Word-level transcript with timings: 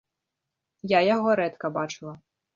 Я 0.97 1.03
яго 1.15 1.37
рэдка 1.41 1.73
бачыла. 1.79 2.17